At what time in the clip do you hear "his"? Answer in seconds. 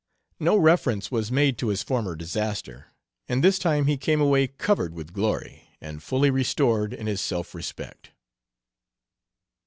1.67-1.83, 7.05-7.21